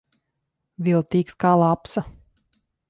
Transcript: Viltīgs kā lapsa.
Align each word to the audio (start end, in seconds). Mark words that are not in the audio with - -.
Viltīgs 0.89 1.39
kā 1.45 1.55
lapsa. 1.65 2.07